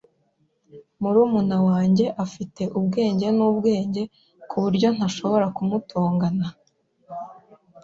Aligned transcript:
Murumuna 1.01 1.57
wanjye 1.67 2.05
afite 2.25 2.61
ubwenge 2.77 3.27
nubwenge 3.37 4.03
kuburyo 4.49 4.87
ntashobora 4.95 5.45
kumutongana. 5.55 6.47